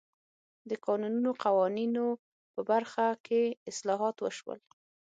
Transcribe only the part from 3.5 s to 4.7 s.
اصلاحات وشول.